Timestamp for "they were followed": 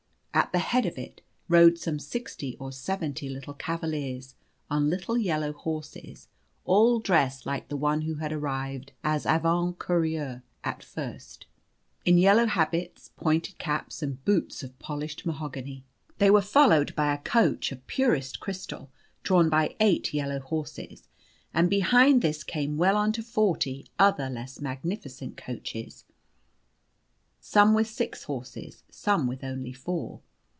16.17-16.95